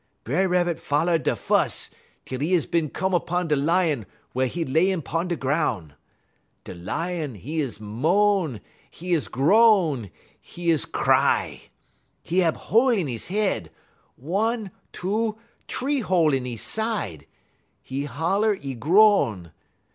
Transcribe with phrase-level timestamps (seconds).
[0.23, 1.91] B'er Rabbit foller da fuss
[2.25, 5.93] tel 'e is bin come 'pon da Lion wey 'e layin' 'pon da groun'.
[6.63, 8.61] Da Lion, 'e is moan;
[8.99, 10.09] 'e is groan;
[10.57, 11.69] 'e is cry.
[12.27, 13.69] 'E hab hole in 'e head,
[14.15, 15.37] one, two,
[15.67, 17.27] t'ree hole in 'e side;
[17.87, 19.51] 'e holler, 'e groan.